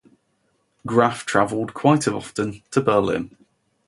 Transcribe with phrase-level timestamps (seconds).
[0.87, 3.37] Graff travelled quite often to Berlin.